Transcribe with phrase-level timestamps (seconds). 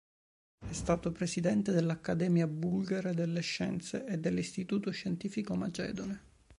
[0.67, 6.21] È stato presidente dell'Accademia bulgara delle scienze e dell'Istituto scientifico macedone.